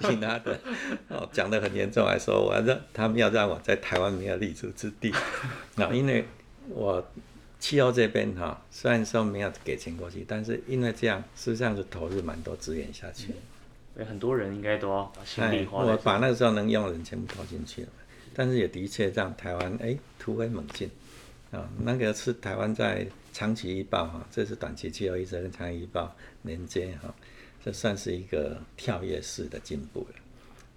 [0.00, 0.58] 其他的。
[1.08, 5.12] 哦，讲得很严重，还说我要让他们要让我在台湾没有立足之地。
[5.76, 6.24] 那因为
[6.70, 7.06] 我。
[7.60, 13.34] 气候这边哈，虽然说没有给钱过去，但是因为这样，实际上是投入蛮多资源下去。
[13.96, 15.84] 嗯、很多人应该都要把心力花。
[15.84, 17.88] 我把那个时候能用的人全部投进去了，
[18.32, 20.90] 但是也的确让台湾哎突飞猛进
[21.50, 21.68] 啊。
[21.78, 27.14] 那个是台湾在长期预报哈，这是短期气候预测跟长期预报连接哈，
[27.62, 30.16] 这算是一个跳跃式的进步了。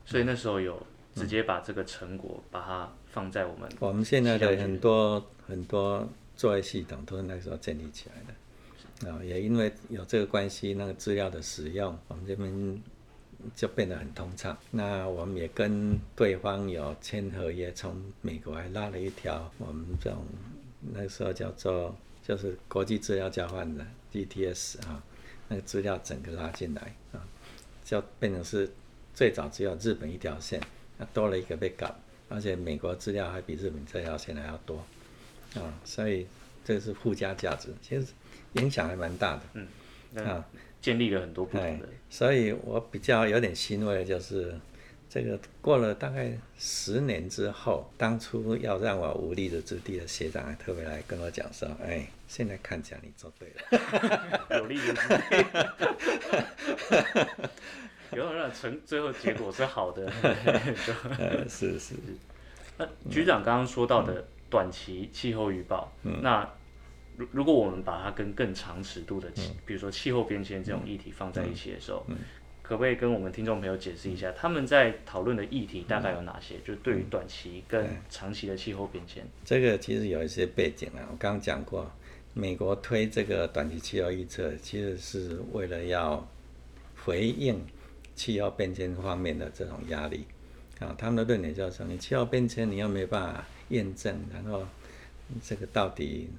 [0.06, 6.06] 所以那时候有直接把这个成果把它放在我们、嗯、我们现在的很多很多。
[6.44, 12.84] 作业系统都是那时候建立起来的，啊，也因为有这个关系，那个资料的使用，我们这边
[13.56, 14.58] 就变得很通畅。
[14.70, 20.26] 那我们也跟对方有签合约，从美国还拉了一条，我们这种
[20.82, 25.02] 那时候叫做就是国际资料交换的 GTS 啊，
[25.48, 27.26] 那个资料整个拉进来啊，
[27.86, 28.70] 就变成是
[29.14, 30.60] 最早只有日本一条线，
[30.98, 31.96] 那多了一个被搞，
[32.28, 34.84] 而且美国资料还比日本这条线还要多。
[35.56, 36.26] 啊、哦，所以
[36.64, 38.08] 这是附加价值，其实
[38.54, 39.42] 影响还蛮大的。
[39.54, 39.68] 嗯，
[40.26, 40.44] 啊，
[40.82, 41.88] 建立了很多不同的。
[42.10, 44.54] 所以我比较有点欣慰的就是，
[45.10, 55.46] 这个过了大概十年之后，当初要让我无立的之地的学长还特别来跟我讲说：“哎，现在看起来你做对了， 有利的之地，
[58.18, 60.06] 有让成最后结果是好的。
[60.86, 61.94] 就”呃，是是。
[62.78, 66.48] 那局长刚刚说到的短期气候预报，嗯、那
[67.18, 69.28] 如如果我们把它跟更长尺度的
[69.66, 72.06] 比如说气候变迁这种议题放在一起的时候，
[72.62, 76.58] 可不可以跟我们听众朋友解释一下，他们在讨论的议题大概有哪些？
[76.58, 81.02] 嗯、就对于短期跟长期的气候变迁，这个其实有一些背景啊。
[81.12, 81.92] 我刚刚讲过，
[82.36, 86.24] 美国推这个短期气候预测，其实是为了要
[87.04, 87.60] 回应
[88.14, 90.26] 气候变迁方面的这种压力。
[90.80, 94.66] 啊，他们的论点就是说，你气候变迁，你又没办法验证，然后
[95.44, 96.30] 这个到底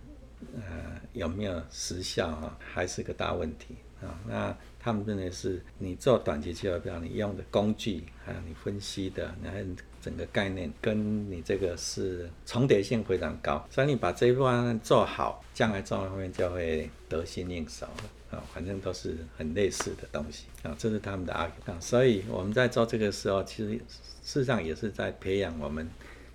[0.54, 4.18] 呃有没有实效啊，还是个大问题啊。
[4.28, 9.58] 那他们认为是你做短期计划表，你用的工具还有你分析的，然后
[10.02, 18.10] 整个概念跟你这个是重叠性非常高，所以你把这一部分做好，将来做后面就会得心应手了。
[18.52, 21.48] 反正都是很类似的东西啊，这是他们的啊。
[21.78, 25.88] 所以我们在做这个时候，其实事实上也是在培养我们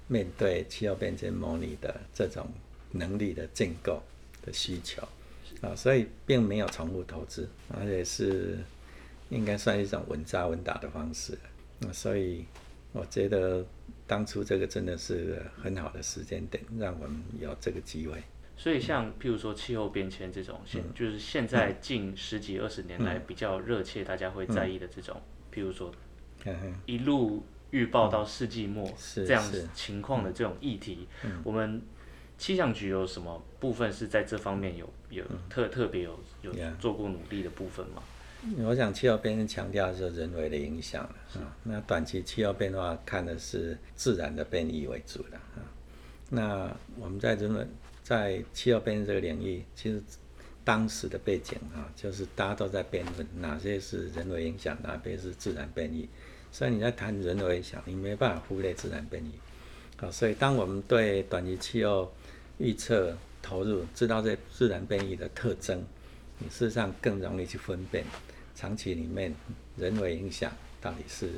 [0.10, 2.46] 面对气候变迁模拟的这种
[2.92, 4.04] 能力的建构
[4.42, 5.02] 的需求。
[5.62, 8.58] 啊，所以并没有重复投资，而且是
[9.30, 11.38] 应该算一种稳扎稳打的方式。
[11.80, 11.94] 那。
[11.94, 12.46] 所以
[12.92, 13.66] 我觉得
[14.06, 18.22] 当初这个真的是很好的时间点，让我们有这个机会。
[18.58, 25.22] 所以，像譬如说气候变迁这种现，就是现在近十几二十年来比较热切，大家会在意的这种，
[25.54, 25.90] 譬如说，
[26.86, 31.08] 一路预报到世纪末这样子情况的这种议题，
[31.44, 31.82] 我们
[32.38, 38.02] 气象局有什么部分是在这方面有有特特别有有做过努力的部分吗？
[38.60, 41.04] 我想气候变迁强调的是人为的影响
[41.34, 45.60] 啊，那短期气候变化看的是自然的变异为主的啊，
[46.30, 47.68] 那我们在人为
[48.02, 50.02] 在气候变迁这个领域，其实
[50.64, 56.08] 当时的背景啊，就是大家都在辩论哪些是人为影响，哪些是自然变异。
[56.52, 59.32] 所以你在谈人为影响，你没办法忽略自然变异。
[60.04, 62.12] 啊，所以当我们对短期气候
[62.58, 65.84] 预测投入，知道这自然变异的特征，
[66.38, 68.04] 你事实上更容易去分辨
[68.56, 69.34] 长期里面
[69.78, 71.30] 人为影响到底是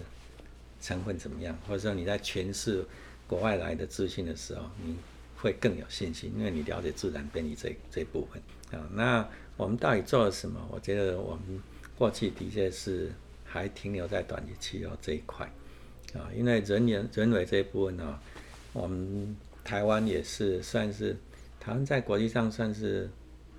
[0.81, 2.85] 成分怎么样，或者说你在诠释
[3.27, 4.95] 国外来的资讯的时候，你。
[5.41, 8.87] 会更有信心，因为你了解自然变异这这部分啊。
[8.93, 10.63] 那我们到底做了什么？
[10.69, 11.59] 我觉得我们
[11.97, 13.11] 过去的确是
[13.51, 15.45] 还停留在短期气候这一块
[16.13, 18.19] 啊，因为人员人为这一部分呢，
[18.73, 21.17] 我们台湾也是算是
[21.59, 23.09] 台湾在国际上算是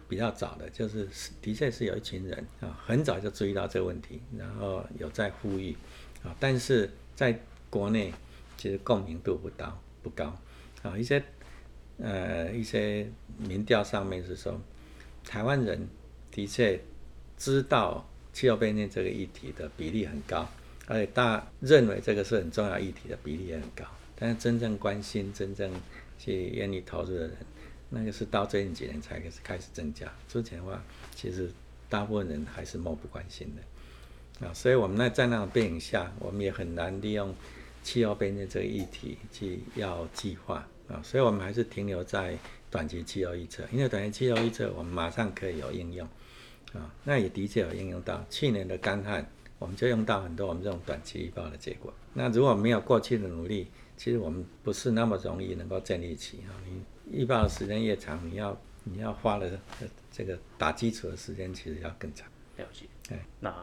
[0.09, 1.07] 比较早的，就是
[1.41, 5.77] 的确是有一群人啊，很早就注意到这个问题，然后有在呼吁
[6.23, 8.13] 啊，但是在国内
[8.57, 10.37] 其实共鸣度不高不高
[10.83, 11.23] 啊，一些。
[11.99, 13.07] 呃，一些
[13.39, 14.61] 民调上面是说，
[15.25, 15.87] 台湾人
[16.33, 16.81] 的确
[17.37, 20.49] 知道气候变迁这个议题的比例很高，
[20.87, 23.85] 而且大家认为这个是很重要议题的比例也很高。
[24.15, 25.71] 但是真正关心、真正
[26.19, 27.37] 去愿意投入的人，
[27.91, 30.07] 那个是到最近几年才开始开始增加。
[30.29, 30.83] 之前的话，
[31.15, 31.51] 其实
[31.89, 34.55] 大部分人还是漠不关心的啊。
[34.55, 37.35] 所以我们那在那种背景下，我们也很难利用
[37.83, 40.67] 气候变迁这个议题去要计划。
[40.89, 42.37] 啊，所以我们还是停留在
[42.69, 46.07] 短期气候预测，因为短期气候预测我们马上可以有应用，
[46.75, 49.27] 啊，那也的确有应用到去年的干旱，
[49.59, 51.93] 我们就用到很多我们这种短期预报的结果。
[52.15, 56.51] 那如果没有过去的努力，其实我们不是那么容易能够建立起啊。
[56.67, 59.59] 你预报的时间越长，你要你要花的
[60.11, 62.29] 这个打基础的时间其实要更长。
[62.57, 62.87] 了解。
[63.09, 63.55] 对，那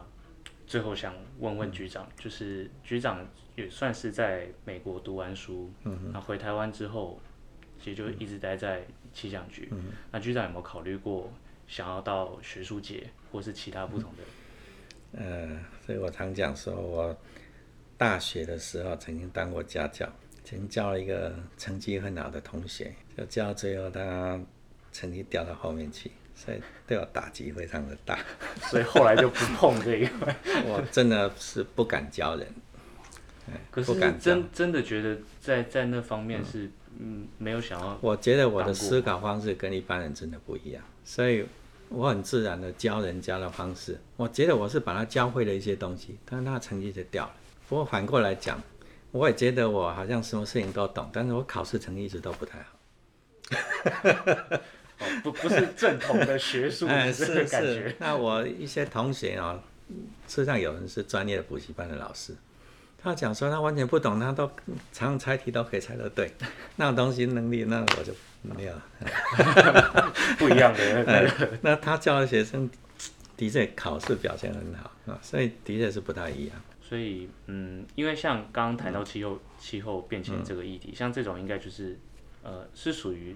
[0.66, 3.26] 最后想问问局长，就是局长。
[3.56, 7.20] 也算是在美国读完书，嗯，那回台湾之后，
[7.78, 9.68] 其实就一直待在气象局。
[9.72, 11.30] 嗯，那局长有没有考虑过
[11.70, 15.18] 想要到学术界，或是其他不同的？
[15.18, 15.48] 呃，
[15.86, 17.16] 所以我常讲说，我
[17.96, 20.04] 大学的时候曾经当过家教，
[20.44, 24.38] 曾经教了一个成绩很好的同学，就教到最后他
[24.92, 28.18] 成绩掉到后面去，所以对我打击非常的大，
[28.68, 30.36] 所以后来就不碰这一块。
[30.66, 32.46] 我真的是不敢教人。
[33.70, 37.98] 可是真真的觉得在在那方面是嗯没有想要。
[38.00, 41.44] 我觉得我的思考方式跟一般人真的不一样，所以
[41.90, 47.32] 我很自然的教人家的方式，我觉得我是把他教会了一些东西，但是他的成绩就掉了。
[47.68, 48.62] 不过反过来讲，
[49.10, 52.78] 我也觉得我好像什么事情都懂，但是我考试成绩一直都不太好。
[55.22, 57.74] 不不是正统的学术的 这个感觉。
[57.74, 57.96] 是是。
[57.98, 59.60] 那我一些同学啊，
[60.28, 62.34] 事实上有人是专业的补习班的老师。
[63.02, 64.46] 他讲说他完全不懂，他都
[64.92, 66.30] 常常猜题都可以猜得对，
[66.76, 68.74] 那种东西能力，那我就没有。
[70.38, 71.04] 不一样的。
[71.04, 72.68] 那那他教的学生
[73.36, 76.56] 的确考试表现很好啊，所以的确是不太一样。
[76.82, 81.98] 所以嗯，因为像刚刚谈到气候、嗯、气候变迁这个议题，嗯、像这种应该就是
[82.42, 83.34] 呃是属于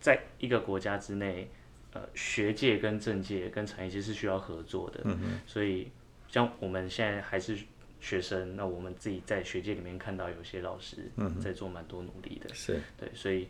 [0.00, 1.48] 在一个国家之内，
[1.92, 5.00] 呃学界跟政界跟产业其实是需要合作的。
[5.04, 5.40] 嗯嗯。
[5.46, 5.90] 所以
[6.28, 7.56] 像我们现在还是
[8.02, 12.52] 学生，那我们自己在学界里面看到有些老师在做蛮多努力的。
[12.52, 12.82] 是、嗯。
[12.98, 13.48] 对，所以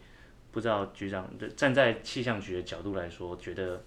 [0.52, 3.82] 不知道局长站在气象局的角度来说，觉得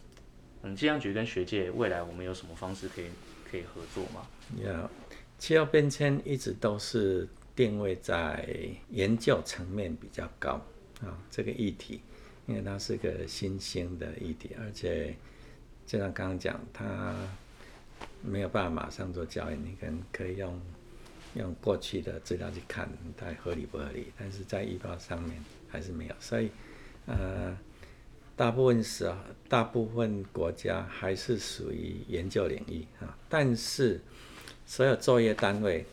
[0.63, 3.05] 嗯气象局跟学界未来我们有什么方式可以
[3.49, 4.27] 可以合作吗？
[4.57, 4.69] 有。
[4.69, 4.89] Yeah.
[5.37, 8.47] 气候变迁一直都是定位在
[8.89, 10.61] 研究层面比较高
[11.01, 12.01] 啊，这个议题，
[12.47, 15.13] 因为它是个新兴的议题，而且
[15.85, 17.13] 就像刚刚讲，它
[18.25, 20.61] 没有办法马上做交易，你可能可以用
[21.35, 26.49] 用过去的资料去看它合理不合理，但是在预报上面还是没有，所以
[27.05, 27.57] 呃，
[28.35, 29.15] 大部分时候
[29.47, 34.01] 大部分国家还是属于研究领域啊，但是。
[34.67, 35.85] 所有作业单位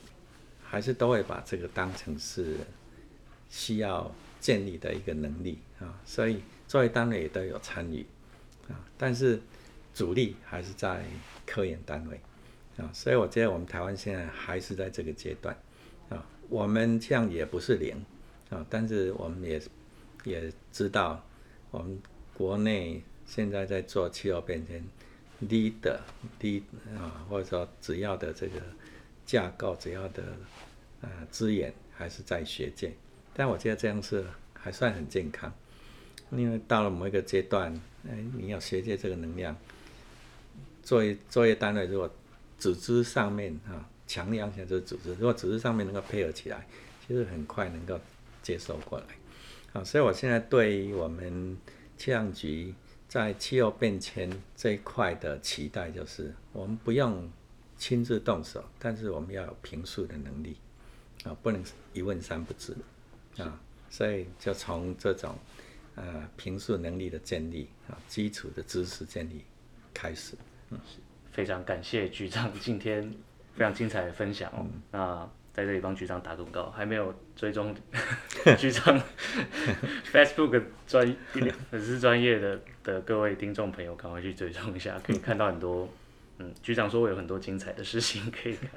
[0.65, 2.57] 还是都会把这个当成是
[3.51, 4.11] 需要
[4.41, 8.07] 建立的一个能力啊，所以作业单位也都有参与
[8.71, 9.39] 啊，但是
[9.95, 11.05] 主力还是在
[11.47, 12.21] 科研单位。
[12.77, 15.57] 啊，所以我觉得我们台湾现在还是在这个阶段。
[16.09, 17.97] 啊，我们这样也不是零。
[18.51, 19.61] 啊，但是我们也
[20.25, 21.25] 也知道
[21.71, 22.01] 我们
[22.35, 24.83] 国内现在在做气候变迁。
[25.49, 26.01] 低的
[26.39, 26.63] 低
[26.97, 28.63] 啊，或者说主要的这个
[29.27, 30.23] 架构，主要的
[31.01, 32.93] 呃资源还是在学界，
[33.35, 34.25] 但我觉得这样是
[34.55, 35.53] 还算很健康，
[36.31, 37.75] 因为到了某一个阶段，
[38.09, 39.57] 哎，你要学界这个能量，
[40.83, 42.11] 作业作业单位如果
[42.59, 46.67] 组织上面啊，强调一下就是组织，如果组织上面能够配合起来，
[47.07, 47.99] 其实很快能够
[48.43, 49.07] 接受过来，
[49.73, 51.57] 啊，所以我现在对于我们
[51.97, 52.75] 气象局。
[53.09, 57.31] 在气候变迁这一块的期待就是，我们不用
[57.77, 60.57] 亲自动手，但是我们要有评述的能力
[61.25, 61.63] 啊，不能
[61.93, 62.75] 一问三不知
[63.37, 63.61] 啊，
[63.91, 65.37] 所以就从这种
[65.95, 69.45] 呃评述能力的建立啊，基础的知识建立
[69.93, 70.35] 开始。
[70.73, 70.79] 嗯，
[71.31, 73.03] 非常感谢局长今天
[73.55, 74.59] 非常精彩的分享哦。
[74.61, 77.75] 嗯、那在这里帮局长打广告，还没有追踪
[78.59, 79.01] 局长
[80.11, 81.15] Facebook 专
[81.71, 85.89] 粉丝专业的的各位听众朋友，赶快去追踪一下，可以看到很多。
[86.39, 88.71] 嗯，局长说我有很多精彩的事情可以看。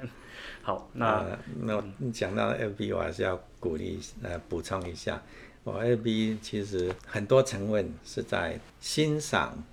[0.60, 5.20] 好，那、呃、那你讲到 FB，我还是要鼓励呃补充一下，
[5.64, 9.64] 我 FB 其实很多成分是在欣赏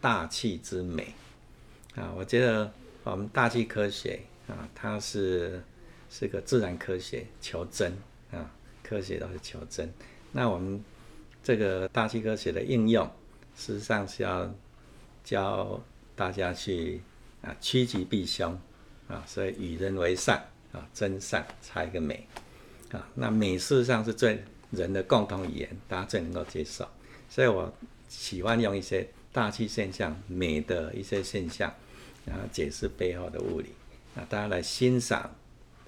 [0.00, 1.12] 大气之美
[2.00, 2.12] 啊。
[2.16, 2.72] 我觉得
[3.04, 5.62] 我们大气科学啊，它是。
[6.12, 7.96] 是个自然科学，求真
[8.32, 8.50] 啊，
[8.82, 9.88] 科学都是求真。
[10.32, 10.82] 那我们
[11.40, 13.08] 这个大气科学的应用，
[13.54, 14.52] 事实上是要
[15.22, 15.80] 教
[16.16, 17.00] 大家去
[17.42, 18.58] 啊趋吉避凶
[19.06, 22.26] 啊，所以与人为善啊，真善才一个美
[22.90, 23.08] 啊。
[23.14, 24.42] 那美事实上是最
[24.72, 26.84] 人的共同语言，大家最能够接受。
[27.28, 27.72] 所以我
[28.08, 31.72] 喜欢用一些大气现象美的一些现象，
[32.24, 33.70] 然后解释背后的物理，
[34.14, 35.34] 那，大家来欣赏。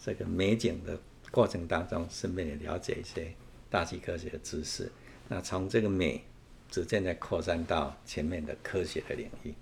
[0.04, 0.98] 这个美景的
[1.30, 3.32] 过程当中，顺便也了解一些
[3.70, 4.90] 大气科学的知识。
[5.28, 6.24] 那从这个美，
[6.72, 9.54] 逐渐在扩散到前面的科学的领域。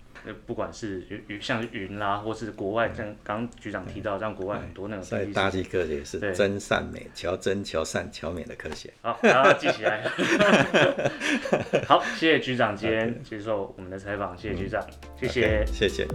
[0.47, 5.03] 不管是云像云啦，或是国外，像刚刚局长提到，像国外很多那种。
[5.03, 8.93] 所以大气科学是真善美，求真求善求美的科学。
[9.01, 9.19] 好，
[9.59, 10.09] 记起来。
[11.89, 14.87] 好，谢谢局长今天接受我们的采访，谢谢局长，
[15.19, 16.07] 谢谢，谢谢。